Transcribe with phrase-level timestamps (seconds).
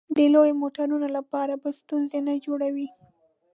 [0.15, 2.87] د لویو موټرو لپاره به ستونزې نه جوړوې.